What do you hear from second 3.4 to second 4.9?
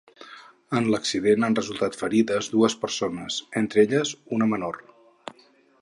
entre elles una menor.